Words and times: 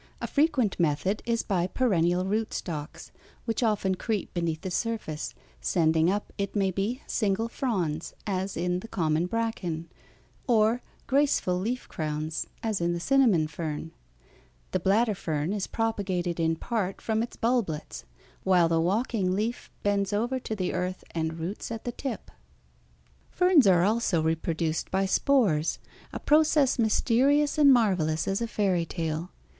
A 0.19 0.25
frequent 0.25 0.79
method 0.79 1.21
is 1.27 1.43
by 1.43 1.67
perennial 1.67 2.25
rootstocks, 2.25 3.11
which 3.45 3.61
often 3.61 3.93
creep 3.93 4.33
beneath 4.33 4.61
the 4.61 4.71
surface, 4.71 5.35
sending 5.59 6.09
up, 6.09 6.33
it 6.39 6.55
may 6.55 6.71
be, 6.71 7.03
single 7.05 7.47
fronds, 7.47 8.15
as 8.25 8.57
in 8.57 8.79
the 8.79 8.87
common 8.87 9.27
bracken, 9.27 9.89
or 10.47 10.81
graceful 11.05 11.59
leaf 11.59 11.87
crowns, 11.87 12.47
as 12.63 12.81
in 12.81 12.93
the 12.93 12.99
cinnamon 12.99 13.47
fern. 13.47 13.91
The 14.71 14.79
bladder 14.79 15.13
fern 15.13 15.53
is 15.53 15.67
propagated 15.67 16.39
in 16.39 16.55
part 16.55 16.99
from 16.99 17.21
its 17.21 17.37
bulblets, 17.37 18.03
while 18.43 18.67
the 18.67 18.81
walking 18.81 19.35
leaf 19.35 19.69
bends 19.83 20.11
over 20.11 20.39
to 20.39 20.55
the 20.55 20.73
earth 20.73 21.03
and 21.11 21.37
roots 21.37 21.69
at 21.69 21.83
the 21.85 21.91
tip. 21.91 22.31
[Illustration: 23.39 23.59
MALE 23.59 23.59
SHIELD 23.59 23.61
FERN. 23.61 23.61
Fern 23.61 23.61
Reproduction 23.61 23.61
by 23.61 23.61
the 23.61 23.63
Prothallium] 23.63 23.63
Ferns 23.63 23.67
are 23.67 23.83
also 23.83 24.21
reproduced 24.23 24.89
by 24.89 25.05
spores, 25.05 25.79
a 26.11 26.19
process 26.19 26.79
mysterious 26.79 27.59
and 27.59 27.71
marvellous 27.71 28.27
as 28.27 28.41
a 28.41 28.47
fairy 28.47 28.87
tale. 28.87 29.29